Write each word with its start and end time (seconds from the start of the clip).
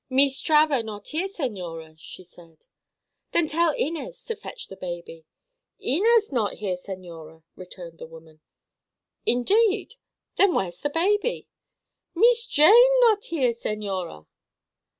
"Mees 0.09 0.41
Traver 0.41 0.83
not 0.83 1.09
here, 1.09 1.27
señora," 1.27 1.93
she 1.95 2.23
said. 2.23 2.65
"Then 3.33 3.47
tell 3.47 3.71
Inez 3.75 4.25
to 4.25 4.35
fetch 4.35 4.67
the 4.67 4.75
baby." 4.75 5.25
"Inez 5.79 6.31
not 6.31 6.53
here, 6.55 6.75
señora," 6.75 7.43
returned 7.55 7.99
the 7.99 8.07
woman. 8.07 8.39
"Indeed! 9.27 9.97
Then 10.37 10.55
where 10.55 10.69
is 10.69 10.81
baby?" 10.91 11.49
"Mees 12.15 12.47
Jane 12.47 12.89
not 13.01 13.25
here, 13.25 13.51
señora." 13.51 14.25